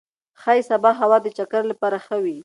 ښايي 0.41 0.63
سبا 0.69 0.91
هوا 1.01 1.17
د 1.21 1.27
چکر 1.37 1.63
لپاره 1.71 1.97
ښه 2.05 2.15
وي. 2.23 2.37